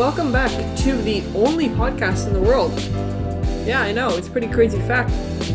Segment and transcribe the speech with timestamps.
[0.00, 2.72] welcome back to the only podcast in the world.
[3.68, 5.10] Yeah, I know, it's pretty crazy fact,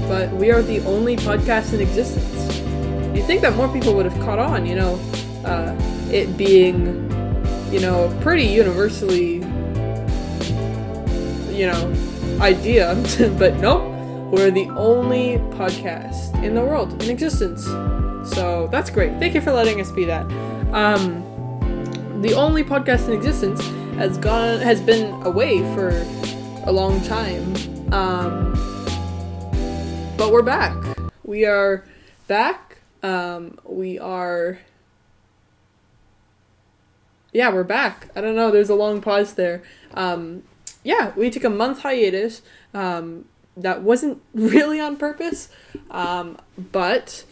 [0.08, 2.56] but we are the only podcast in existence.
[3.18, 5.00] You'd think that more people would have caught on, you know,
[5.46, 5.76] uh,
[6.12, 7.10] it being,
[7.72, 9.38] you know, pretty universally,
[11.52, 12.94] you know, idea,
[13.40, 13.82] but nope,
[14.32, 17.66] we're the only podcast in the world in existence.
[18.36, 19.18] So that's great.
[19.18, 20.32] Thank you for letting us be that.
[20.72, 21.24] Um,
[22.22, 23.60] the only podcast in existence
[23.98, 25.90] has gone has been away for
[26.66, 27.56] a long time.
[27.94, 28.52] Um,
[30.18, 30.76] but we're back.
[31.24, 31.86] We are
[32.28, 32.80] back.
[33.02, 34.60] Um, we are.
[37.32, 38.10] Yeah, we're back.
[38.16, 38.52] I don't know.
[38.52, 39.64] There's a long pause there.
[39.94, 40.44] Um,
[40.84, 42.42] yeah, we took a month hiatus.
[42.74, 45.48] Um, that wasn't really on purpose,
[45.90, 47.24] um, but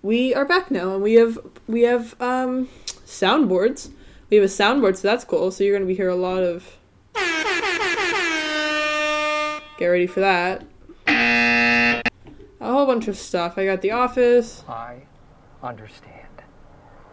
[0.00, 2.68] we are back now, and we have we have um,
[3.04, 3.90] soundboards.
[4.30, 5.50] We have a soundboard, so that's cool.
[5.50, 6.76] So you're gonna be hear a lot of.
[9.78, 10.64] Get ready for that.
[11.08, 12.02] A
[12.60, 13.58] whole bunch of stuff.
[13.58, 15.02] I got The Office, I
[15.62, 16.26] understand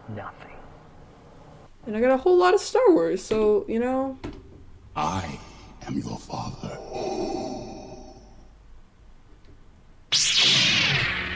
[0.08, 0.56] nothing.
[1.86, 3.22] and I got a whole lot of Star Wars.
[3.22, 4.18] So you know,
[4.96, 5.38] I
[5.86, 6.78] am your father.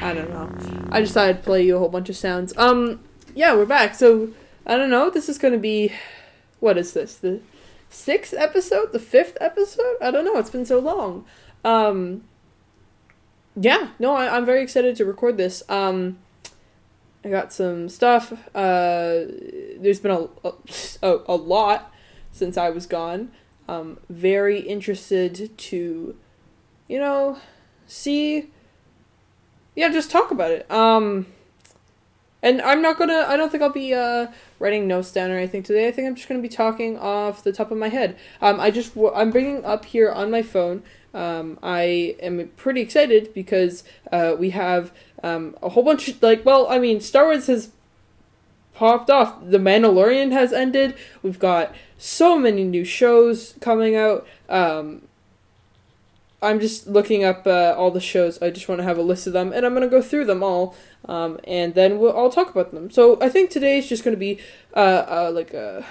[0.01, 0.89] I don't know.
[0.91, 2.57] I just thought I'd play you a whole bunch of sounds.
[2.57, 3.01] Um,
[3.35, 3.95] yeah, we're back.
[3.95, 4.31] So
[4.67, 5.11] I don't know.
[5.11, 5.93] This is gonna be,
[6.61, 7.17] what is this?
[7.17, 7.41] The
[7.89, 8.93] sixth episode?
[8.93, 9.97] The fifth episode?
[10.01, 10.37] I don't know.
[10.37, 11.25] It's been so long.
[11.65, 12.25] Um,
[13.57, 13.91] yeah.
[13.99, 15.63] No, I, I'm very excited to record this.
[15.69, 16.19] Um,
[17.25, 18.33] I got some stuff.
[18.55, 19.27] Uh,
[19.79, 20.53] there's been a
[21.03, 21.93] a, a lot
[22.31, 23.33] since I was gone.
[23.69, 26.17] Um, very interested to,
[26.87, 27.39] you know,
[27.87, 28.51] see
[29.79, 30.69] yeah, just talk about it.
[30.71, 31.27] Um,
[32.43, 33.25] and I'm not gonna.
[33.27, 34.29] I don't think I'll be uh
[34.59, 35.89] writing notes down or anything today.
[35.89, 38.17] I think I'm just gonna be talking off the top of my head.
[38.41, 40.83] Um, I just I'm bringing up here on my phone.
[41.15, 43.83] Um, I am pretty excited because
[44.13, 47.71] uh we have um a whole bunch of, like well I mean Star Wars has
[48.75, 49.35] popped off.
[49.43, 50.95] The Mandalorian has ended.
[51.23, 54.27] We've got so many new shows coming out.
[54.49, 55.08] Um,
[56.41, 58.41] I'm just looking up uh, all the shows.
[58.41, 60.27] I just want to have a list of them, and I'm going to go through
[60.27, 60.77] them all,
[61.07, 62.91] um, and then we'll, I'll talk about them.
[62.91, 64.39] So I think today is just going to be
[64.77, 65.85] uh, uh, like a,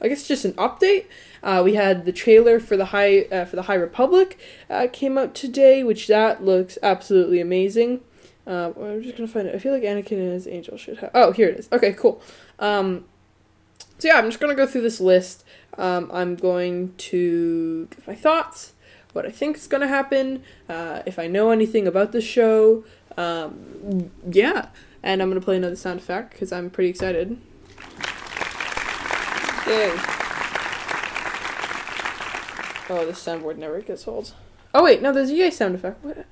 [0.00, 1.06] I guess just an update.
[1.42, 4.38] Uh, we had the trailer for the High uh, for the High Republic
[4.70, 8.00] uh, came out today, which that looks absolutely amazing.
[8.46, 9.54] Uh, I'm just gonna find it.
[9.54, 11.10] I feel like Anakin and his angel should have.
[11.12, 11.68] Oh, here it is.
[11.72, 12.22] Okay, cool.
[12.60, 13.04] Um,
[13.98, 15.44] so yeah, I'm just gonna go through this list.
[15.76, 18.72] Um, I'm going to give my thoughts
[19.12, 22.84] what I think is going to happen, uh, if I know anything about the show.
[23.16, 24.68] Um, yeah,
[25.02, 27.38] and I'm going to play another sound effect because I'm pretty excited.
[29.66, 29.92] Yay.
[32.90, 34.32] Oh, this soundboard never gets old.
[34.72, 36.02] Oh, wait, no, there's a yay sound effect.
[36.04, 36.24] What?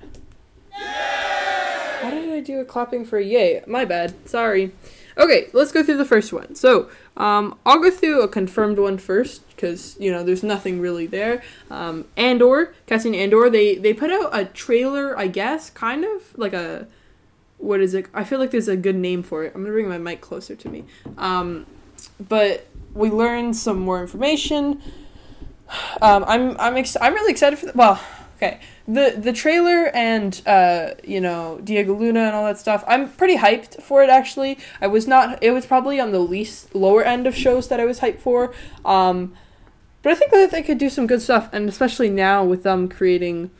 [2.01, 3.63] Why did I do a clapping for a yay?
[3.67, 4.13] My bad.
[4.27, 4.71] Sorry.
[5.17, 6.53] Okay, let's go through the first one.
[6.53, 11.07] So, um, I'll go through a confirmed one first because you know there's nothing really
[11.07, 11.41] there.
[11.71, 16.53] Um, Andor, Cassian Andor, they they put out a trailer, I guess, kind of like
[16.53, 16.87] a
[17.57, 18.05] what is it?
[18.13, 19.53] I feel like there's a good name for it.
[19.55, 20.85] I'm gonna bring my mic closer to me.
[21.17, 21.65] Um,
[22.19, 24.81] but we learned some more information.
[26.01, 27.99] Um, I'm I'm ex- I'm really excited for the, well,
[28.37, 28.59] okay.
[28.87, 32.83] The the trailer and uh, you know, Diego Luna and all that stuff.
[32.87, 34.57] I'm pretty hyped for it actually.
[34.81, 37.85] I was not it was probably on the least lower end of shows that I
[37.85, 38.53] was hyped for.
[38.85, 39.33] Um,
[40.03, 42.87] but I think that they could do some good stuff and especially now with them
[42.87, 43.51] creating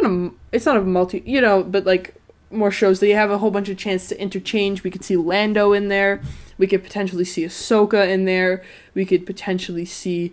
[0.00, 2.14] don't know, it's not a multi, you know, but like
[2.50, 4.82] more shows that they have a whole bunch of chance to interchange.
[4.82, 6.20] We could see Lando in there.
[6.58, 8.64] We could potentially see Ahsoka in there.
[8.94, 10.32] We could potentially see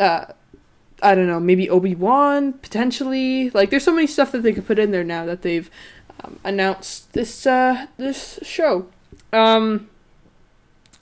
[0.00, 0.26] uh
[1.02, 3.50] I don't know, maybe Obi Wan potentially.
[3.50, 5.70] Like, there's so many stuff that they could put in there now that they've
[6.22, 8.86] um, announced this uh, this show.
[9.32, 9.88] Um,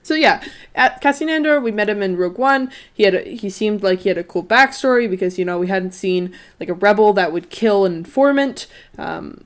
[0.02, 0.42] so yeah,
[0.74, 2.72] at Cassian Andor, we met him in Rogue One.
[2.92, 5.68] He had a, he seemed like he had a cool backstory because you know we
[5.68, 8.66] hadn't seen like a rebel that would kill an informant.
[8.98, 9.44] Um,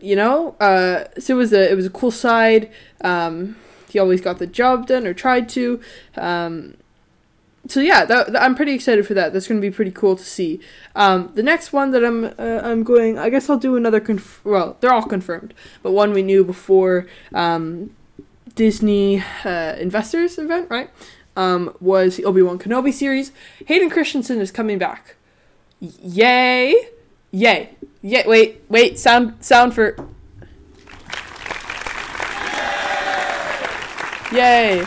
[0.00, 2.70] you know, uh, so it was a it was a cool side.
[3.00, 3.56] Um,
[3.88, 5.80] he always got the job done or tried to.
[6.16, 6.76] Um,
[7.68, 9.32] so yeah, that, that- I'm pretty excited for that.
[9.32, 10.60] That's going to be pretty cool to see.
[10.94, 14.00] Um, the next one that I'm uh, I'm going, I guess I'll do another.
[14.00, 17.90] Conf- well, they're all confirmed, but one we knew before um,
[18.54, 20.90] Disney uh, Investors event, right?
[21.36, 23.30] Um, was the Obi Wan Kenobi series.
[23.66, 25.16] Hayden Christensen is coming back.
[25.80, 26.74] Yay!
[27.30, 27.76] Yay!
[28.00, 28.24] Yay!
[28.26, 28.98] Wait, wait.
[28.98, 29.96] Sound sound for.
[34.32, 34.84] Yay!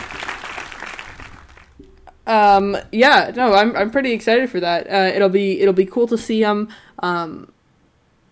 [2.30, 4.88] Um, yeah, no, I'm I'm pretty excited for that.
[4.88, 6.68] Uh, it'll be it'll be cool to see him.
[7.00, 7.52] Um,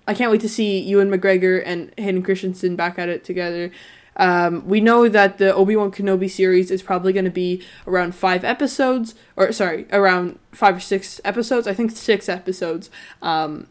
[0.06, 3.72] I can't wait to see Ewan McGregor and Hayden Christensen back at it together.
[4.14, 8.14] Um, we know that the Obi Wan Kenobi series is probably going to be around
[8.14, 11.66] five episodes, or sorry, around five or six episodes.
[11.66, 12.90] I think six episodes.
[13.20, 13.66] Um,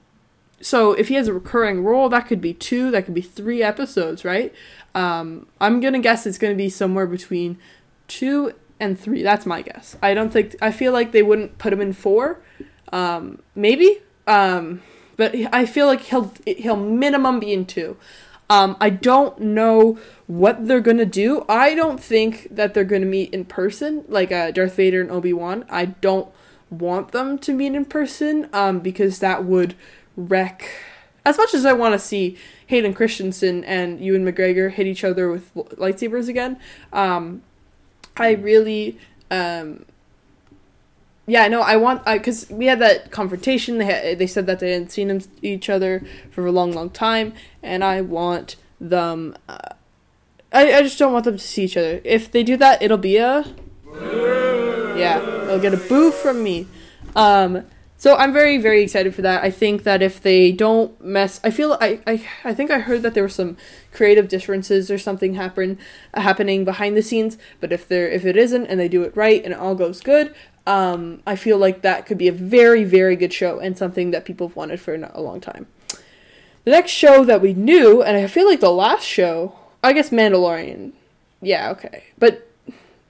[0.59, 3.63] so if he has a recurring role, that could be two, that could be three
[3.63, 4.53] episodes, right?
[4.93, 7.57] Um, I'm gonna guess it's gonna be somewhere between
[8.09, 9.23] two and three.
[9.23, 9.95] That's my guess.
[10.01, 12.41] I don't think I feel like they wouldn't put him in four.
[12.91, 14.01] Um, maybe.
[14.25, 14.81] Um,
[15.15, 17.97] but I feel like he'll he'll minimum be in two.
[18.49, 19.97] Um, I don't know
[20.27, 21.43] what they're gonna do.
[21.49, 25.33] I don't think that they're gonna meet in person, like uh, Darth Vader and Obi
[25.33, 25.65] Wan.
[25.69, 26.29] I don't
[26.69, 29.75] want them to meet in person, um, because that would
[30.15, 30.69] wreck.
[31.25, 32.37] As much as I want to see
[32.67, 36.57] Hayden Christensen and Ewan McGregor hit each other with lightsabers again,
[36.93, 37.41] um,
[38.17, 38.99] I really,
[39.31, 39.85] um,
[41.25, 43.77] yeah, no, I want because we had that confrontation.
[43.77, 47.33] They had, they said that they hadn't seen each other for a long, long time,
[47.61, 49.35] and I want them.
[49.47, 49.57] Uh,
[50.53, 52.01] I I just don't want them to see each other.
[52.03, 53.45] If they do that, it'll be a
[54.97, 56.67] yeah, they'll get a boo from me.
[57.15, 57.65] Um,
[57.99, 59.43] so I'm very, very excited for that.
[59.43, 63.01] I think that if they don't mess, I feel I, I, I think I heard
[63.01, 63.57] that there were some
[63.91, 65.79] creative differences or something happen
[66.13, 67.39] happening behind the scenes.
[67.59, 69.99] But if there, if it isn't, and they do it right and it all goes
[69.99, 70.35] good,
[70.67, 74.25] um, I feel like that could be a very, very good show and something that
[74.25, 75.65] people have wanted for a long time.
[76.65, 80.11] The next show that we knew, and I feel like the last show, I guess
[80.11, 80.91] Mandalorian.
[81.41, 82.46] Yeah, okay, but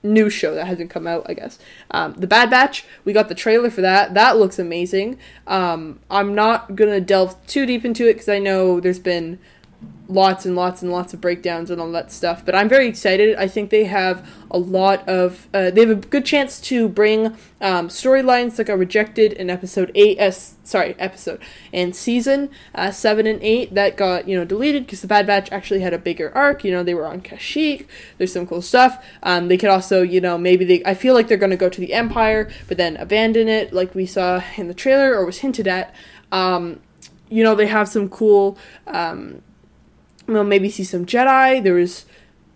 [0.02, 1.58] new show that hasn't come out, I guess.
[1.90, 4.14] Um, the Bad Batch, we got the trailer for that.
[4.14, 5.18] That looks amazing.
[5.46, 9.38] Um, I'm not gonna delve too deep into it because I know there's been
[10.08, 12.44] lots and lots and lots of breakdowns and all that stuff.
[12.44, 13.36] But I'm very excited.
[13.36, 17.36] I think they have a lot of uh, they have a good chance to bring
[17.60, 20.18] um, storylines that got rejected in episode eight.
[20.18, 21.40] Uh, sorry, episode
[21.72, 25.52] and season uh, seven and eight that got you know deleted because the Bad Batch
[25.52, 26.64] actually had a bigger arc.
[26.64, 27.86] You know they were on Kashyyyk.
[28.16, 29.04] There's some cool stuff.
[29.22, 31.68] Um, they could also you know maybe they I feel like they're going to go
[31.68, 35.38] to the Empire but then abandon it like we saw in the trailer or was
[35.38, 35.94] hinted at.
[36.32, 36.80] Um,
[37.30, 38.56] you know they have some cool
[38.86, 39.42] um,
[40.28, 41.62] we'll maybe see some Jedi.
[41.62, 42.04] There was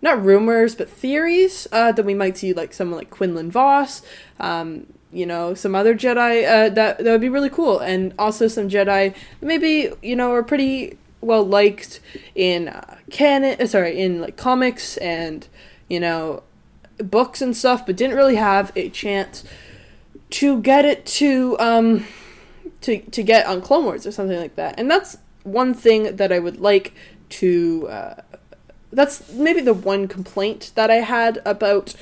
[0.01, 4.03] not rumors, but theories uh, that we might see like someone like Quinlan Vos,
[4.41, 8.49] um, you know, some other Jedi uh, that that would be really cool, and also
[8.49, 12.01] some Jedi maybe you know are pretty well liked
[12.35, 13.57] in uh, canon.
[13.61, 15.47] uh, Sorry, in like comics and
[15.89, 16.43] you know
[16.99, 19.45] books and stuff, but didn't really have a chance
[20.31, 22.07] to get it to um
[22.81, 24.79] to to get on Clone Wars or something like that.
[24.79, 26.95] And that's one thing that I would like
[27.41, 27.89] to.
[27.89, 28.15] Uh,
[28.93, 31.95] that's maybe the one complaint that I had about.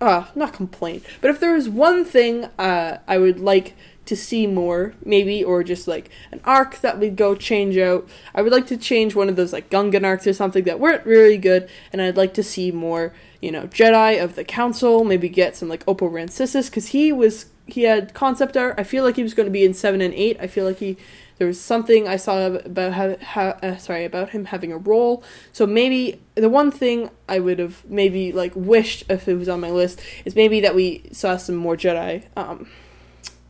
[0.00, 4.48] Uh, not complaint, but if there was one thing uh, I would like to see
[4.48, 8.66] more, maybe, or just like an arc that would go change out, I would like
[8.66, 12.02] to change one of those like Gungan arcs or something that weren't really good, and
[12.02, 15.86] I'd like to see more, you know, Jedi of the Council, maybe get some like
[15.86, 18.74] Oppo Rancisis, because he was he had concept art.
[18.76, 20.36] I feel like he was going to be in seven and eight.
[20.40, 20.96] I feel like he
[21.38, 25.22] there was something I saw about how, uh, sorry about him having a role.
[25.52, 29.60] So maybe the one thing I would have maybe like wished if it was on
[29.60, 32.24] my list is maybe that we saw some more Jedi.
[32.36, 32.68] Um,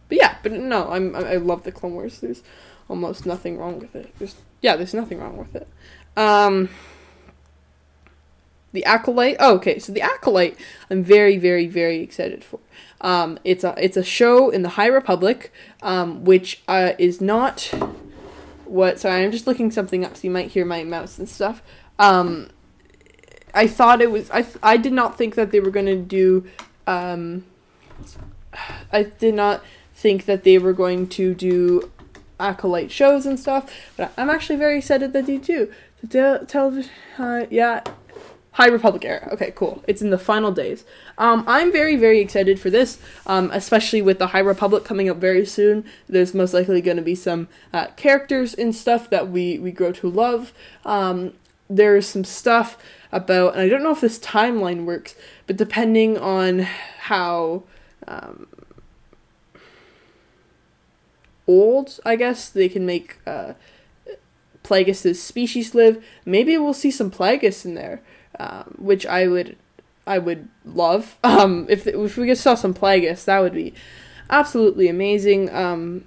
[0.09, 2.21] but yeah, but no, I'm I love the Clone Wars.
[2.21, 2.43] There's
[2.89, 4.15] almost nothing wrong with it.
[4.19, 5.69] There's yeah, there's nothing wrong with it.
[6.17, 6.69] Um,
[8.73, 9.37] the acolyte.
[9.39, 10.59] Oh, okay, so the acolyte.
[10.91, 12.61] I'm very, very, very excited for.
[13.03, 17.73] Um, it's a it's a show in the High Republic, um, which uh, is not
[18.65, 19.01] what.
[19.01, 21.63] Sorry, I'm just looking something up, so you might hear my mouse and stuff.
[21.99, 22.49] Um,
[23.55, 24.31] I thought it was.
[24.31, 26.47] I I did not think that they were to do.
[26.87, 27.45] Um,
[28.93, 29.63] I did not
[29.95, 31.91] think that they were going to do
[32.39, 35.73] acolyte shows and stuff, but I'm actually very excited that they do.
[36.03, 37.83] The te- television, uh, yeah,
[38.53, 39.29] High Republic era.
[39.33, 39.83] Okay, cool.
[39.87, 40.85] It's in the final days.
[41.17, 45.17] Um, I'm very, very excited for this, um, especially with the High Republic coming up
[45.17, 45.85] very soon.
[46.09, 49.93] There's most likely going to be some uh, characters and stuff that we, we grow
[49.93, 50.53] to love.
[50.85, 51.33] Um,
[51.71, 52.77] there's some stuff
[53.11, 55.15] about, and I don't know if this timeline works,
[55.47, 57.63] but depending on how
[58.07, 58.49] um,
[61.47, 63.55] old, I guess, they can make uh,
[64.63, 66.05] Plagueis' species live.
[66.27, 68.03] Maybe we'll see some Plagueis in there
[68.39, 69.57] um, which I would
[70.07, 71.17] I would love.
[71.23, 73.75] Um, if if we saw some Plagueis, that would be
[74.31, 75.51] absolutely amazing.
[75.55, 76.05] Um,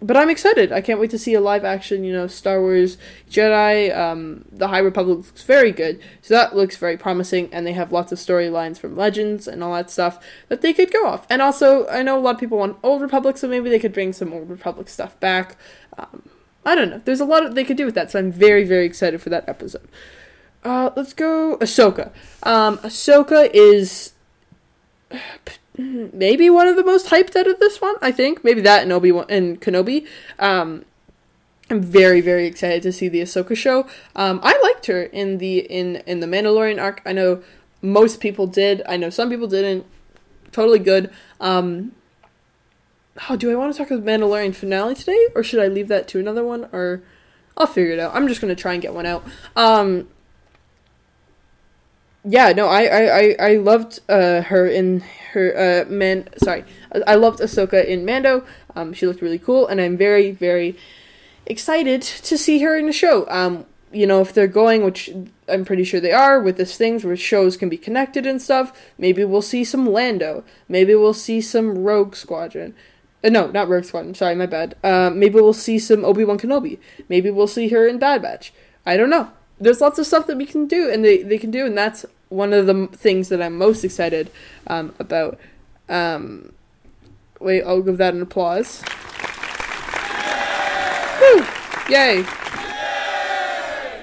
[0.00, 0.70] but I'm excited.
[0.70, 2.98] I can't wait to see a live action, you know, Star Wars
[3.28, 3.96] Jedi.
[3.96, 7.48] Um, the High Republic looks very good, so that looks very promising.
[7.52, 10.92] And they have lots of storylines from Legends and all that stuff that they could
[10.92, 11.26] go off.
[11.28, 13.92] And also, I know a lot of people want Old Republic, so maybe they could
[13.92, 15.56] bring some Old Republic stuff back.
[15.98, 16.28] Um,
[16.64, 17.02] I don't know.
[17.04, 19.30] There's a lot of, they could do with that, so I'm very, very excited for
[19.30, 19.88] that episode.
[20.64, 22.10] Uh, let's go Ahsoka.
[22.42, 24.12] Um, Ahsoka is
[25.76, 27.94] maybe one of the most hyped out of this one.
[28.02, 30.06] I think maybe that and Obi Wan and Kenobi.
[30.38, 30.84] Um,
[31.70, 33.86] I'm very very excited to see the Ahsoka show.
[34.16, 37.02] Um, I liked her in the in in the Mandalorian arc.
[37.06, 37.42] I know
[37.80, 38.82] most people did.
[38.88, 39.86] I know some people didn't.
[40.50, 41.10] Totally good.
[41.40, 41.92] Um,
[43.28, 45.88] oh, do I want to talk about the Mandalorian finale today, or should I leave
[45.88, 46.68] that to another one?
[46.72, 47.02] Or
[47.56, 48.14] I'll figure it out.
[48.14, 49.24] I'm just gonna try and get one out.
[49.54, 50.08] Um,
[52.24, 55.00] yeah, no, I I I, loved uh, her in
[55.32, 56.28] her uh, man.
[56.36, 56.64] Sorry,
[57.06, 58.44] I loved Ahsoka in Mando.
[58.74, 60.76] Um, she looked really cool, and I'm very very
[61.46, 63.26] excited to see her in the show.
[63.28, 65.10] Um, you know, if they're going, which
[65.48, 68.72] I'm pretty sure they are, with this things where shows can be connected and stuff,
[68.98, 70.44] maybe we'll see some Lando.
[70.68, 72.74] Maybe we'll see some Rogue Squadron.
[73.24, 74.14] Uh, no, not Rogue Squadron.
[74.14, 74.76] Sorry, my bad.
[74.84, 76.78] Uh, maybe we'll see some Obi Wan Kenobi.
[77.08, 78.52] Maybe we'll see her in Bad Batch.
[78.84, 79.30] I don't know.
[79.60, 82.06] There's lots of stuff that we can do, and they, they can do, and that's
[82.28, 84.30] one of the things that I'm most excited
[84.66, 85.38] um, about.
[85.88, 86.52] Um,
[87.40, 88.82] wait, I'll give that an applause.
[91.20, 91.44] Woo!
[91.88, 92.24] Yay!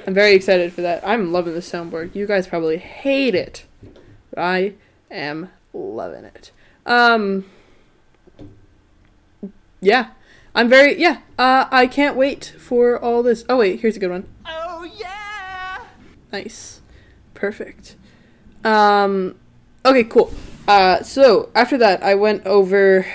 [0.07, 1.05] I'm very excited for that.
[1.07, 2.13] I'm loving the soundboard.
[2.13, 3.65] You guys probably hate it.
[4.29, 4.73] But I
[5.09, 6.51] am loving it.
[6.85, 7.45] Um
[9.81, 10.09] Yeah.
[10.53, 11.21] I'm very yeah.
[11.39, 13.45] Uh I can't wait for all this.
[13.49, 14.27] Oh wait, here's a good one.
[16.35, 16.81] Nice.
[17.33, 17.95] Perfect.
[18.65, 19.35] Um,
[19.85, 20.33] okay, cool.
[20.67, 23.05] Uh, so after that, I went over.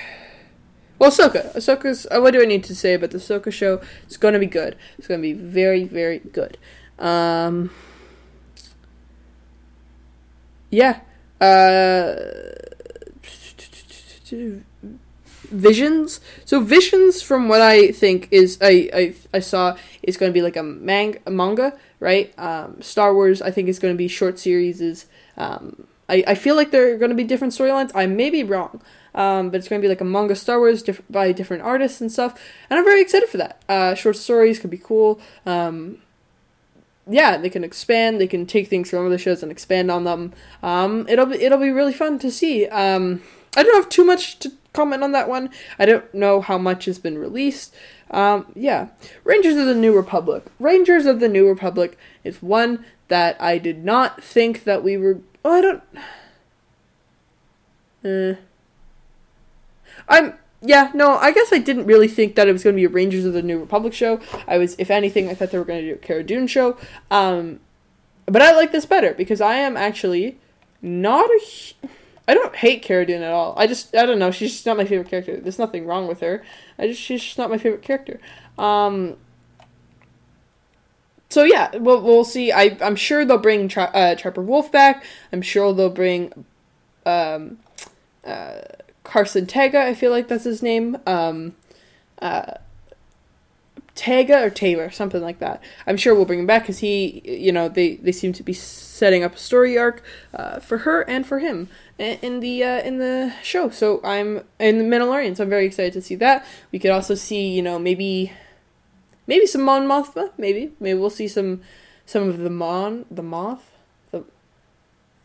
[0.98, 1.54] Well, Ahsoka.
[1.54, 2.06] Ahsoka's.
[2.10, 3.82] Uh, what do I need to say about the Ahsoka show?
[4.04, 4.74] It's to be good.
[4.96, 6.56] It's to be very, very good.
[6.98, 7.70] Um,
[10.70, 11.00] yeah.
[11.42, 12.14] Uh,
[15.50, 16.20] Visions.
[16.44, 20.42] So Visions, from what I think is I I, I saw, is going to be
[20.42, 22.32] like a, mang- a manga, right?
[22.38, 24.80] Um, Star Wars, I think, is going to be short series.
[24.80, 27.90] Is um, I, I feel like there are going to be different storylines.
[27.94, 28.80] I may be wrong,
[29.14, 32.00] um, but it's going to be like a manga Star Wars diff- by different artists
[32.00, 32.40] and stuff.
[32.68, 33.62] And I'm very excited for that.
[33.68, 35.20] Uh, short stories could be cool.
[35.46, 35.98] Um,
[37.08, 38.20] yeah, they can expand.
[38.20, 40.32] They can take things from other shows and expand on them.
[40.62, 42.66] Um, it'll be it'll be really fun to see.
[42.66, 43.22] Um,
[43.56, 45.50] I don't have too much to comment on that one.
[45.78, 47.74] I don't know how much has been released.
[48.10, 48.88] Um, yeah,
[49.24, 50.44] Rangers of the New Republic.
[50.58, 55.20] Rangers of the New Republic is one that I did not think that we were.
[55.44, 55.82] Oh, I don't.
[58.04, 58.40] Uh,
[60.08, 60.34] I'm.
[60.62, 62.88] Yeah, no, I guess I didn't really think that it was going to be a
[62.90, 64.20] Rangers of the New Republic show.
[64.46, 66.76] I was, if anything, I thought they were going to do a Cara Dune show.
[67.10, 67.60] Um,
[68.26, 70.38] but I like this better because I am actually
[70.82, 71.88] not a.
[72.30, 73.54] I don't hate Cara Dune at all.
[73.56, 74.30] I just I don't know.
[74.30, 75.40] She's just not my favorite character.
[75.40, 76.44] There's nothing wrong with her.
[76.78, 78.20] I just she's just not my favorite character.
[78.56, 79.16] Um,
[81.28, 82.52] so yeah, we'll we'll see.
[82.52, 85.04] I I'm sure they'll bring Tra- uh, Trapper Wolf back.
[85.32, 86.44] I'm sure they'll bring
[87.04, 87.58] um,
[88.24, 88.60] uh,
[89.02, 89.80] Carson Tega.
[89.82, 90.98] I feel like that's his name.
[91.06, 91.56] Um,
[92.22, 92.54] uh,
[94.00, 95.62] Tega or Taylor, something like that.
[95.86, 98.54] I'm sure we'll bring him back because he, you know, they they seem to be
[98.54, 100.02] setting up a story arc
[100.32, 103.68] uh, for her and for him in the uh, in the show.
[103.68, 106.46] So I'm in the Mandalorian, so I'm very excited to see that.
[106.72, 108.32] We could also see, you know, maybe
[109.26, 110.30] maybe some Mon Mothma.
[110.38, 111.60] Maybe maybe we'll see some
[112.06, 113.70] some of the Mon the Moth
[114.12, 114.24] the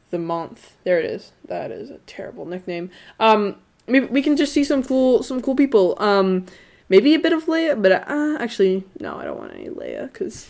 [0.10, 0.76] the Month.
[0.84, 1.32] There it is.
[1.48, 2.92] That is a terrible nickname.
[3.22, 3.56] Um,
[3.88, 5.96] maybe we can just see some cool some cool people.
[5.98, 6.46] Um,
[6.90, 10.50] maybe a bit of Leia, but uh, actually no, I don't want any Leia because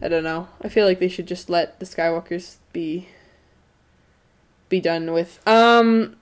[0.00, 0.48] I don't know.
[0.62, 3.08] I feel like they should just let the Skywalkers be
[4.68, 5.40] be done with.
[5.46, 6.16] Um,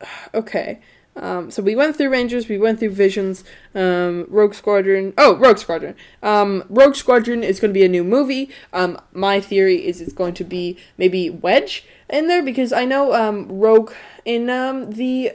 [0.34, 0.80] okay.
[1.16, 3.42] Um, so we went through Rangers, we went through Visions,
[3.74, 5.14] um, Rogue Squadron.
[5.16, 5.94] Oh, Rogue Squadron.
[6.22, 8.50] Um, Rogue Squadron is going to be a new movie.
[8.74, 13.14] Um, my theory is it's going to be maybe Wedge in there because I know
[13.14, 13.92] um, Rogue
[14.26, 15.32] in um, the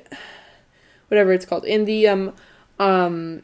[1.08, 2.08] whatever it's called in the
[2.82, 3.44] um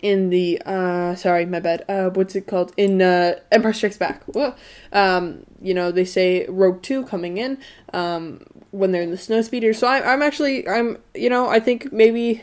[0.00, 1.84] in the uh sorry my bad.
[1.88, 2.72] Uh what's it called?
[2.76, 4.22] In uh empire strikes back.
[4.24, 4.54] Whoa.
[4.92, 7.58] um you know they say rogue 2 coming in
[7.92, 9.72] um when they're in the snow speeder.
[9.72, 12.42] So I, i'm actually i'm you know i think maybe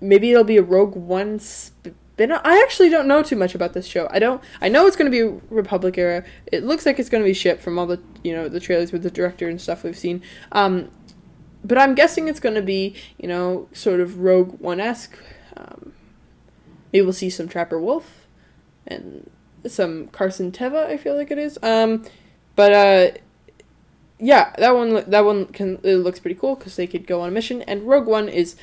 [0.00, 1.94] maybe it'll be a rogue one spin
[2.30, 4.06] i actually don't know too much about this show.
[4.10, 6.22] I don't i know it's going to be republic era.
[6.46, 8.92] It looks like it's going to be shipped from all the you know the trailers
[8.92, 10.22] with the director and stuff we've seen.
[10.52, 10.90] Um
[11.64, 15.16] but i'm guessing it's going to be you know sort of rogue one esque
[15.56, 15.92] Um,
[16.92, 18.26] maybe we'll see some Trapper Wolf
[18.86, 19.28] and
[19.66, 20.86] some Carson Teva.
[20.86, 21.58] I feel like it is.
[21.62, 22.04] Um,
[22.56, 23.10] but uh,
[24.18, 27.28] yeah, that one that one can it looks pretty cool because they could go on
[27.28, 27.62] a mission.
[27.62, 28.56] And Rogue One is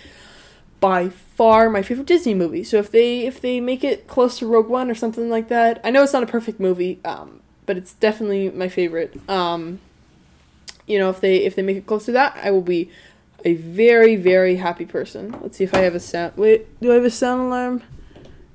[0.80, 2.64] by far my favorite Disney movie.
[2.64, 5.80] So if they if they make it close to Rogue One or something like that,
[5.84, 9.18] I know it's not a perfect movie, um, but it's definitely my favorite.
[9.30, 9.80] Um,
[10.88, 12.90] you know, if they if they make it close to that, I will be
[13.46, 15.38] a very very happy person.
[15.42, 16.34] Let's see if I have a sound.
[16.36, 17.84] Wait, do I have a sound alarm?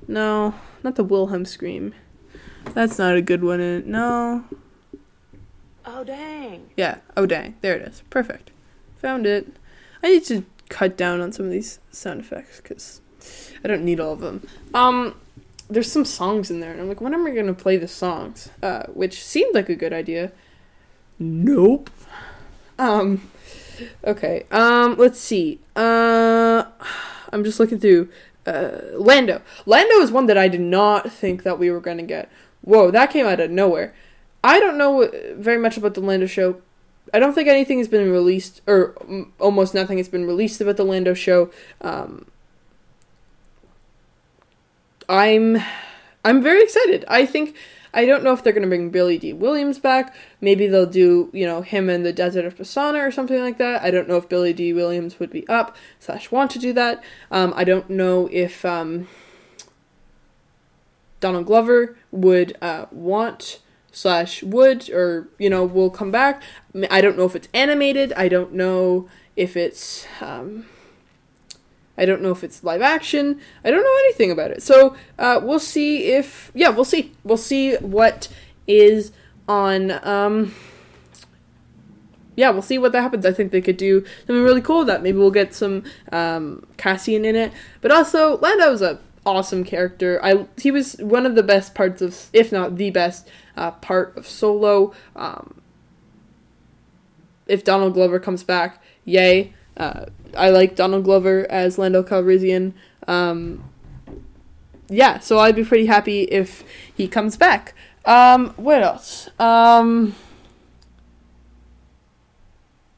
[0.07, 1.93] No, not the Wilhelm scream.
[2.73, 3.61] That's not a good one.
[3.61, 4.43] In no.
[5.85, 6.69] Oh dang.
[6.75, 6.97] Yeah.
[7.15, 7.55] Oh dang.
[7.61, 8.03] There it is.
[8.09, 8.51] Perfect.
[8.97, 9.47] Found it.
[10.01, 13.01] I need to cut down on some of these sound effects because
[13.63, 14.45] I don't need all of them.
[14.73, 15.15] Um,
[15.69, 18.49] there's some songs in there, and I'm like, when am I gonna play the songs?
[18.61, 20.31] Uh, which seemed like a good idea.
[21.19, 21.89] Nope.
[22.83, 23.29] Um.
[24.05, 24.45] Okay.
[24.51, 24.95] Um.
[24.97, 25.59] Let's see.
[25.75, 26.65] Uh.
[27.31, 28.09] I'm just looking through.
[28.45, 29.41] Uh, Lando.
[29.65, 32.29] Lando is one that I did not think that we were gonna get.
[32.61, 33.93] Whoa, that came out of nowhere.
[34.43, 36.61] I don't know very much about the Lando show.
[37.13, 38.95] I don't think anything has been released, or
[39.39, 41.51] almost nothing has been released about the Lando show.
[41.81, 42.25] Um,
[45.07, 45.61] I'm,
[46.25, 47.05] I'm very excited.
[47.07, 47.55] I think
[47.93, 50.15] I don't know if they're gonna bring Billy Dee Williams back.
[50.41, 53.81] Maybe they'll do you know him in the Desert of Pasaana or something like that.
[53.81, 57.03] I don't know if Billy Dee Williams would be up slash want to do that.
[57.29, 59.07] Um, I don't know if um,
[61.19, 63.59] Donald Glover would uh, want
[63.91, 66.41] slash would or you know will come back.
[66.89, 68.11] I don't know if it's animated.
[68.13, 70.65] I don't know if it's um,
[71.97, 73.39] I don't know if it's live action.
[73.63, 74.63] I don't know anything about it.
[74.63, 78.29] So uh, we'll see if yeah we'll see we'll see what
[78.67, 79.11] is
[79.47, 80.53] on um,
[82.35, 83.25] yeah, we'll see what that happens.
[83.25, 85.03] I think they could do something really cool with that.
[85.03, 87.51] Maybe we'll get some um, Cassian in it.
[87.81, 90.19] But also, Lando Lando's a awesome character.
[90.23, 94.17] I he was one of the best parts of, if not the best uh, part
[94.17, 94.93] of Solo.
[95.15, 95.61] Um,
[97.45, 99.53] if Donald Glover comes back, yay!
[99.77, 100.05] Uh,
[100.35, 102.73] I like Donald Glover as Lando Calrissian.
[103.07, 103.63] Um,
[104.89, 107.73] yeah, so I'd be pretty happy if he comes back.
[108.05, 109.29] Um, what else?
[109.39, 110.15] Um,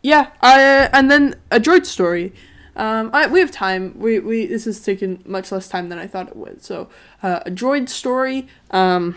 [0.02, 2.34] yeah, I, and then a droid story.
[2.76, 3.98] Um, I, we have time.
[3.98, 6.64] We, we this has taken much less time than I thought it would.
[6.64, 6.90] So,
[7.24, 8.48] uh, a droid story.
[8.72, 9.16] Um,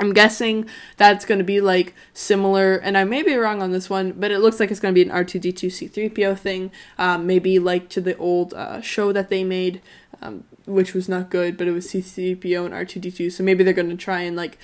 [0.00, 3.90] I'm guessing that's going to be like similar, and I may be wrong on this
[3.90, 6.72] one, but it looks like it's going to be an R2D2 C3PO thing.
[6.96, 9.82] Um, maybe like to the old uh, show that they made,
[10.22, 13.30] um, which was not good, but it was C3PO and R2D2.
[13.30, 14.56] So maybe they're going to try and like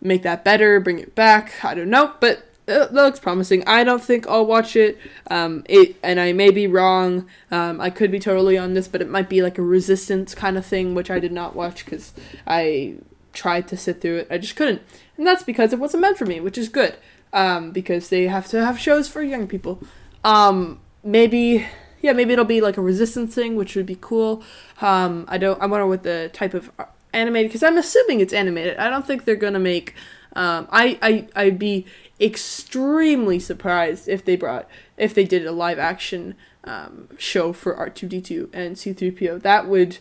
[0.00, 1.64] make that better, bring it back.
[1.64, 3.62] I don't know, but uh, that looks promising.
[3.68, 4.98] I don't think I'll watch it.
[5.30, 7.28] Um, it and I may be wrong.
[7.52, 10.58] Um, I could be totally on this, but it might be like a resistance kind
[10.58, 12.12] of thing, which I did not watch because
[12.44, 12.96] I
[13.34, 14.28] tried to sit through it.
[14.30, 14.82] I just couldn't,
[15.16, 16.96] and that's because it wasn't meant for me, which is good.
[17.32, 19.82] Um, because they have to have shows for young people.
[20.22, 21.66] Um, maybe
[22.04, 24.42] yeah, maybe it'll be like a resistance thing, which would be cool.
[24.82, 25.60] Um, I don't.
[25.62, 28.76] I wonder what the type of uh, animated because I'm assuming it's animated.
[28.76, 29.94] I don't think they're gonna make.
[30.36, 31.86] Um, I I I'd be
[32.20, 34.68] extremely surprised if they brought
[34.98, 39.40] if they did a live action um, show for R2D2 and C3PO.
[39.40, 39.96] That would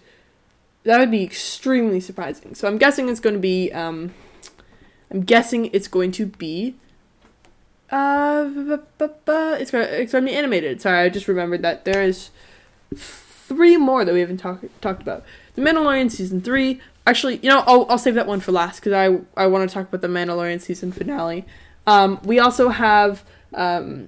[0.83, 2.55] that would be extremely surprising.
[2.55, 4.13] So I'm guessing it's going to be um,
[5.11, 6.75] I'm guessing it's going to be
[7.91, 10.81] uh it's going to, it's going to be animated.
[10.81, 12.31] Sorry, I just remembered that there is
[12.95, 15.23] three more that we haven't talked talked about.
[15.55, 18.93] The Mandalorian season 3 Actually, you know, I'll, I'll save that one for last because
[18.93, 21.45] I, I want to talk about the Mandalorian season finale.
[21.85, 24.07] Um, we also have um,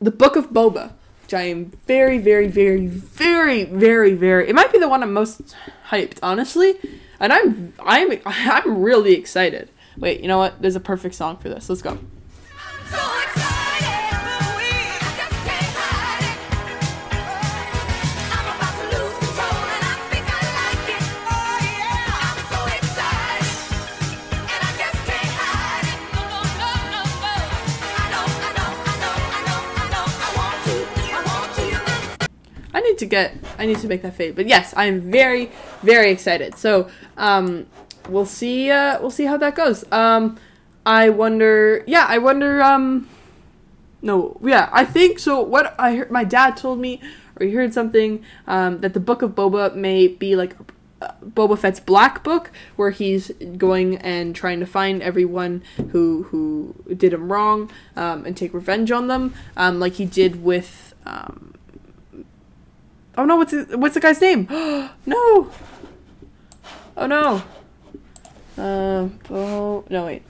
[0.00, 0.92] the Book of Boba,
[1.32, 4.48] which I am very, very, very, very, very, very.
[4.50, 5.56] It might be the one I'm most
[5.88, 6.74] hyped, honestly,
[7.18, 9.70] and I'm I'm I'm really excited.
[9.96, 10.60] Wait, you know what?
[10.60, 11.70] There's a perfect song for this.
[11.70, 11.98] Let's go.
[33.02, 34.36] To get I need to make that fade.
[34.36, 35.50] But yes, I am very
[35.82, 36.56] very excited.
[36.56, 37.66] So um
[38.08, 39.84] we'll see uh we'll see how that goes.
[39.92, 40.38] Um
[40.86, 43.08] I wonder yeah, I wonder um
[44.00, 47.00] no, yeah, I think so what I heard my dad told me
[47.38, 50.54] or he heard something um that the book of Boba may be like
[51.02, 56.76] uh, Boba Fett's black book where he's going and trying to find everyone who who
[56.94, 61.51] did him wrong um, and take revenge on them um, like he did with um,
[63.16, 64.46] Oh no, what's his, what's the guy's name?
[65.06, 65.50] no.
[66.96, 67.42] Oh no.
[68.56, 69.18] Um.
[69.30, 70.22] Oh no, wait.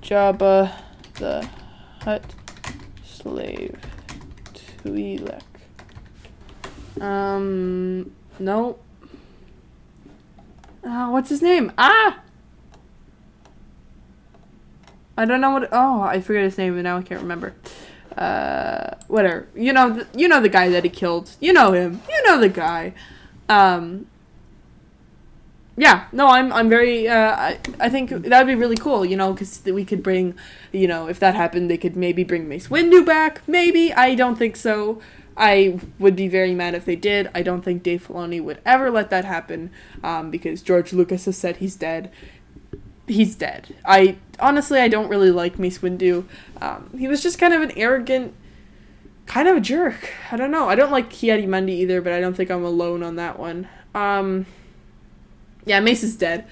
[0.00, 0.72] Jabba
[1.14, 1.48] the
[2.02, 2.24] Hutt
[3.04, 3.78] slave
[4.54, 5.42] Twi'lek.
[7.00, 8.12] Um.
[8.38, 8.78] No.
[10.84, 11.72] Uh, what's his name?
[11.78, 12.20] Ah.
[15.16, 15.68] I don't know what.
[15.72, 17.54] Oh, I forget his name, and now I can't remember.
[18.16, 19.48] Uh, whatever.
[19.54, 21.30] You know, you know the guy that he killed.
[21.40, 22.02] You know him.
[22.08, 22.94] You know the guy.
[23.48, 24.06] Um.
[25.76, 26.06] Yeah.
[26.12, 26.52] No, I'm.
[26.52, 27.08] I'm very.
[27.08, 27.58] Uh, I.
[27.80, 29.04] I think that'd be really cool.
[29.04, 30.34] You know, because we could bring.
[30.72, 33.42] You know, if that happened, they could maybe bring Mace Windu back.
[33.46, 33.92] Maybe.
[33.92, 35.00] I don't think so.
[35.34, 37.30] I would be very mad if they did.
[37.34, 39.70] I don't think Dave Filoni would ever let that happen,
[40.04, 42.10] um, because George Lucas has said he's dead
[43.12, 43.74] he's dead.
[43.84, 46.24] I honestly I don't really like Mace Windu.
[46.60, 48.34] Um, he was just kind of an arrogant,
[49.26, 50.12] kind of a jerk.
[50.30, 50.68] I don't know.
[50.68, 53.68] I don't like Ki-Adi-Mundi either, but I don't think I'm alone on that one.
[53.94, 54.46] Um,
[55.64, 56.46] yeah, Mace is dead.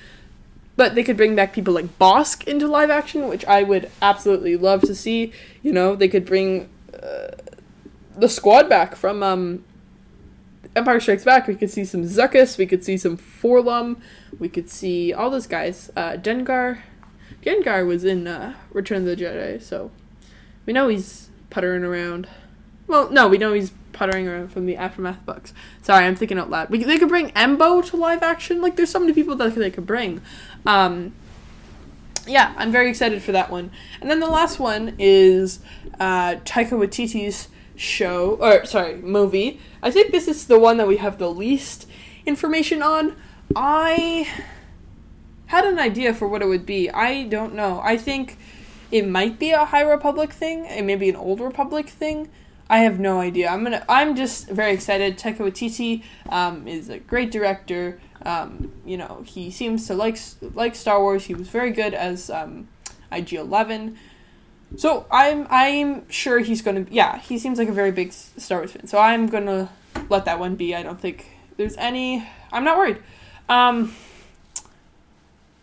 [0.76, 4.56] But they could bring back people like Bossk into live action, which I would absolutely
[4.56, 5.32] love to see.
[5.62, 7.32] You know, they could bring uh,
[8.16, 9.64] the squad back from um,
[10.76, 11.46] Empire Strikes Back.
[11.46, 12.58] We could see some Zuckuss.
[12.58, 14.00] We could see some 4-LOM.
[14.38, 15.90] We could see all those guys.
[15.96, 16.80] Uh, Dengar.
[17.42, 19.90] Dengar was in uh, Return of the Jedi, so
[20.66, 22.28] we know he's puttering around.
[22.86, 25.52] Well, no, we know he's puttering around from the Aftermath books.
[25.82, 26.70] Sorry, I'm thinking out loud.
[26.70, 28.60] We, they could bring Embo to live action.
[28.60, 30.20] Like, there's so many people that they could bring.
[30.66, 31.14] Um,
[32.26, 33.70] yeah, I'm very excited for that one.
[34.00, 35.60] And then the last one is
[35.98, 37.48] uh, Taika Waititi's
[37.80, 39.58] show, or sorry, movie.
[39.82, 41.88] I think this is the one that we have the least
[42.26, 43.16] information on.
[43.56, 44.28] I
[45.46, 46.90] had an idea for what it would be.
[46.90, 47.80] I don't know.
[47.82, 48.36] I think
[48.92, 52.28] it might be a High Republic thing, and maybe an Old Republic thing.
[52.68, 53.48] I have no idea.
[53.48, 53.84] I'm gonna.
[53.88, 55.18] I'm just very excited.
[55.18, 57.98] Taika Waititi um, is a great director.
[58.24, 60.18] Um, you know, he seems to like
[60.54, 61.24] like Star Wars.
[61.24, 62.68] He was very good as um,
[63.10, 63.96] IG Eleven.
[64.76, 66.86] So I'm I'm sure he's gonna.
[66.90, 68.86] Yeah, he seems like a very big Star Wars fan.
[68.86, 69.70] So I'm gonna
[70.08, 70.74] let that one be.
[70.74, 72.26] I don't think there's any.
[72.52, 72.98] I'm not worried.
[73.48, 73.94] Um,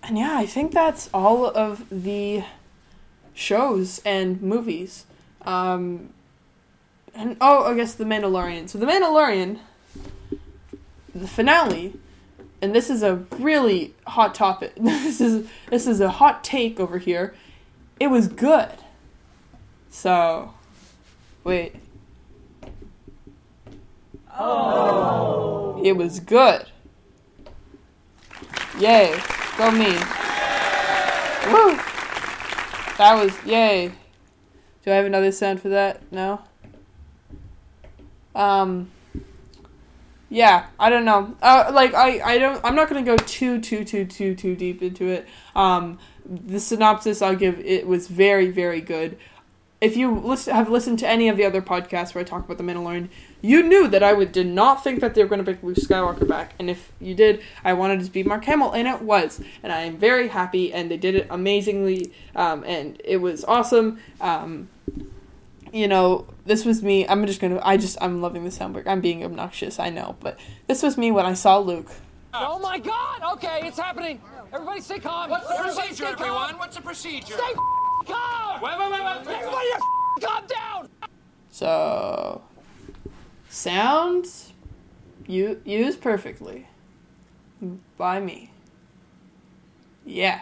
[0.03, 2.43] and yeah, I think that's all of the
[3.33, 5.05] shows and movies.
[5.43, 6.09] Um,
[7.15, 8.69] and oh, I guess the Mandalorian.
[8.69, 9.59] So the Mandalorian,
[11.15, 11.93] the finale,
[12.61, 14.73] and this is a really hot topic.
[14.79, 17.33] this is this is a hot take over here.
[17.99, 18.73] It was good.
[19.97, 20.53] So,
[21.43, 21.73] wait.
[24.31, 25.81] Oh.
[25.83, 26.67] It was good.
[28.77, 29.19] Yay.
[29.57, 29.89] Go me.
[31.51, 31.75] Woo.
[32.99, 33.91] That was yay.
[34.85, 36.03] Do I have another sound for that?
[36.11, 36.41] No.
[38.35, 38.91] Um.
[40.29, 41.35] Yeah, I don't know.
[41.41, 42.63] Uh, like I, I don't.
[42.63, 45.27] I'm not gonna go too, too, too, too, too deep into it.
[45.55, 49.17] Um, the synopsis I'll give it was very, very good.
[49.79, 52.57] If you listen, have listened to any of the other podcasts where I talk about
[52.57, 53.09] the Mandalorian,
[53.41, 55.77] you knew that I would did not think that they were going to bring Luke
[55.77, 56.53] Skywalker back.
[56.57, 59.39] And if you did, I wanted it to be Mark Hamill, and it was.
[59.61, 63.99] And I am very happy, and they did it amazingly, um, and it was awesome.
[64.19, 64.69] Um,
[65.71, 67.07] you know, this was me.
[67.07, 67.61] I'm just gonna.
[67.63, 67.99] I just.
[68.01, 68.87] I'm loving the soundboard.
[68.87, 69.77] I'm being obnoxious.
[69.79, 71.91] I know, but this was me when I saw Luke.
[72.33, 73.21] Oh my god!
[73.33, 74.21] Okay, it's happening.
[74.51, 75.29] Everybody stay calm.
[75.29, 76.21] What's the Everybody procedure, stay calm.
[76.21, 76.57] everyone?
[76.57, 77.33] What's the procedure?
[77.33, 77.86] Stay calm.
[78.61, 79.35] Wait, wait, wait, wait.
[79.35, 79.67] Everybody
[80.21, 80.89] calm down.
[81.51, 82.41] So,
[83.49, 84.53] sounds
[85.27, 86.67] you used perfectly
[87.97, 88.51] by me.
[90.05, 90.41] Yeah.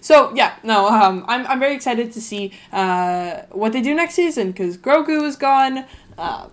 [0.00, 4.14] So yeah, no, um, I'm I'm very excited to see uh, what they do next
[4.14, 5.84] season because Grogu is gone.
[6.16, 6.48] Uh,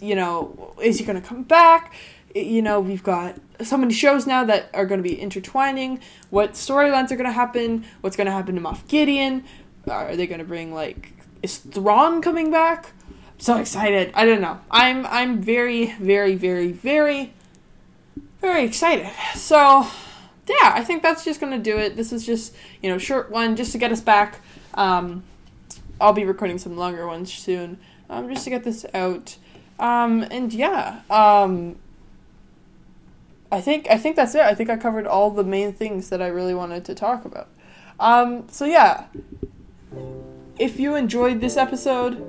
[0.00, 1.94] you know, is he to come back?
[2.34, 6.00] You know, we've got so many shows now that are going to be intertwining.
[6.30, 7.84] What storylines are going to happen?
[8.00, 9.44] What's going to happen to Moff Gideon?
[9.88, 12.92] Are they to bring like is Thrawn coming back?
[13.08, 14.12] I'm so excited.
[14.14, 14.60] I don't know.
[14.70, 17.32] I'm I'm very very very very
[18.40, 19.10] very excited.
[19.34, 19.86] So
[20.48, 21.96] yeah, I think that's just gonna do it.
[21.96, 24.40] This is just you know short one just to get us back.
[24.74, 25.24] Um,
[26.00, 27.78] I'll be recording some longer ones soon,
[28.10, 29.36] um, just to get this out.
[29.78, 31.76] Um, and yeah, um,
[33.50, 34.42] I think I think that's it.
[34.42, 37.48] I think I covered all the main things that I really wanted to talk about.
[38.00, 39.06] Um, so yeah,
[40.62, 42.24] if you enjoyed this episode,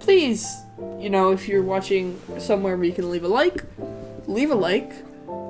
[0.00, 0.62] please,
[0.98, 3.62] you know, if you're watching somewhere where you can leave a like,
[4.26, 4.92] leave a like.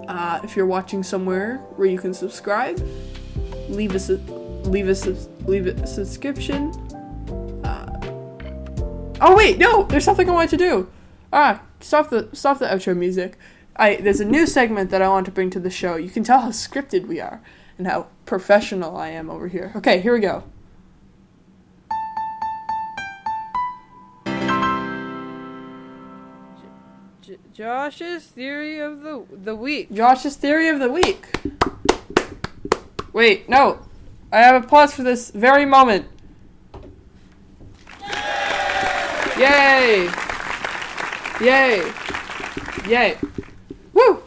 [0.09, 2.79] Uh, if you're watching somewhere where you can subscribe,
[3.71, 4.15] leave a
[4.69, 6.71] leave a leave a subscription.
[7.65, 7.99] Uh,
[9.23, 10.91] oh wait, no, there's something I want to do.
[11.33, 13.39] Ah, stop the stop the outro music.
[13.75, 15.97] I there's a new segment that I want to bring to the show.
[15.97, 17.41] You can tell how scripted we are
[17.79, 19.73] and how professional I am over here.
[19.77, 20.45] Okay, here we go.
[27.59, 29.93] Josh's theory of the the week.
[29.93, 31.27] Josh's theory of the week.
[33.13, 33.81] Wait, no.
[34.31, 36.07] I have applause for this very moment.
[39.37, 40.09] Yay!
[41.41, 41.93] Yay!
[42.87, 43.19] Yay!
[43.93, 44.23] Woo!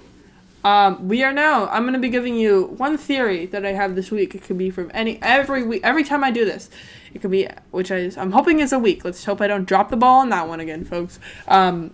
[0.66, 1.70] Um, we are now.
[1.70, 4.36] I'm gonna be giving you one theory that I have this week.
[4.36, 5.80] It could be from any every week.
[5.86, 6.70] Every time I do this,
[7.14, 9.06] it could be which I I'm hoping is a week.
[9.06, 11.18] Let's hope I don't drop the ball on that one again, folks.
[11.48, 11.94] Um,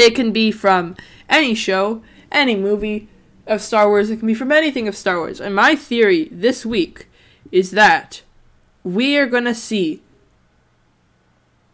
[0.00, 0.96] it can be from
[1.28, 3.08] any show, any movie
[3.46, 4.10] of Star Wars.
[4.10, 5.40] It can be from anything of Star Wars.
[5.40, 7.08] And my theory this week
[7.52, 8.22] is that
[8.84, 10.02] we are gonna see.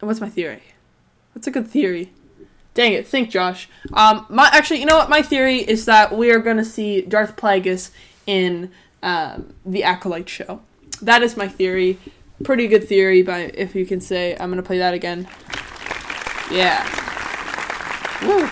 [0.00, 0.62] What's my theory?
[1.32, 2.12] What's a good theory?
[2.74, 3.68] Dang it, think, Josh.
[3.92, 5.08] Um, my actually, you know what?
[5.08, 7.90] My theory is that we are gonna see Darth Plagueis
[8.26, 8.70] in
[9.02, 10.60] um, the Acolyte show.
[11.00, 11.98] That is my theory.
[12.44, 15.26] Pretty good theory, but if you can say, I'm gonna play that again.
[16.50, 17.15] Yeah.
[18.22, 18.48] Woo.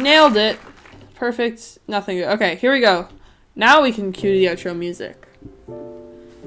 [0.00, 0.58] Nailed it.
[1.14, 1.78] Perfect.
[1.88, 2.22] Nothing.
[2.22, 3.08] Okay, here we go.
[3.56, 5.26] Now we can cue the outro music.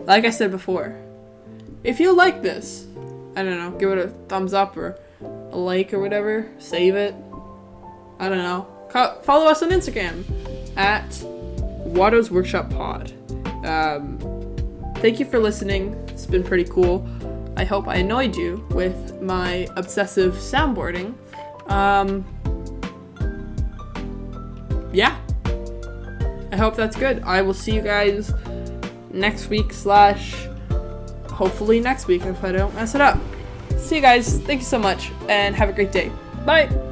[0.05, 0.95] Like I said before,
[1.83, 2.87] if you like this,
[3.35, 6.49] I don't know, give it a thumbs up or a like or whatever.
[6.59, 7.15] Save it.
[8.19, 8.67] I don't know.
[8.89, 10.23] Co- follow us on Instagram
[10.77, 11.05] at
[11.85, 13.13] Watto's Workshop Pod.
[13.65, 14.17] Um,
[14.97, 15.93] thank you for listening.
[16.09, 17.07] It's been pretty cool.
[17.57, 21.15] I hope I annoyed you with my obsessive soundboarding.
[21.67, 22.25] Um,
[24.93, 25.17] yeah.
[26.51, 27.23] I hope that's good.
[27.23, 28.33] I will see you guys
[29.11, 30.47] next week slash
[31.29, 33.17] hopefully next week if I don't mess it up.
[33.77, 34.39] See you guys.
[34.39, 36.11] Thank you so much and have a great day.
[36.45, 36.90] Bye.